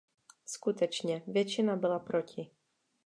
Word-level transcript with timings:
Skutečně, 0.45 1.23
většina 1.27 1.75
byla 1.75 1.99
proti. 1.99 2.51